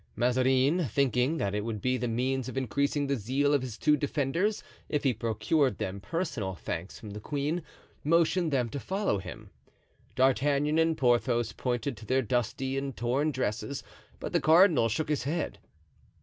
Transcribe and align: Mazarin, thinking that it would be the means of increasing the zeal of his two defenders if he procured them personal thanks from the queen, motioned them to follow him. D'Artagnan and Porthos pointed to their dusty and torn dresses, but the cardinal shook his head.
Mazarin, 0.15 0.85
thinking 0.87 1.37
that 1.37 1.53
it 1.53 1.63
would 1.63 1.79
be 1.79 1.95
the 1.95 2.07
means 2.07 2.49
of 2.49 2.57
increasing 2.57 3.05
the 3.05 3.15
zeal 3.15 3.53
of 3.53 3.61
his 3.61 3.77
two 3.77 3.95
defenders 3.95 4.63
if 4.89 5.03
he 5.03 5.13
procured 5.13 5.77
them 5.77 5.99
personal 5.99 6.55
thanks 6.55 6.97
from 6.97 7.11
the 7.11 7.19
queen, 7.19 7.61
motioned 8.03 8.51
them 8.51 8.67
to 8.69 8.79
follow 8.79 9.19
him. 9.19 9.51
D'Artagnan 10.15 10.79
and 10.79 10.97
Porthos 10.97 11.51
pointed 11.51 11.95
to 11.97 12.07
their 12.07 12.23
dusty 12.23 12.79
and 12.79 12.97
torn 12.97 13.31
dresses, 13.31 13.83
but 14.19 14.33
the 14.33 14.41
cardinal 14.41 14.89
shook 14.89 15.09
his 15.09 15.21
head. 15.25 15.59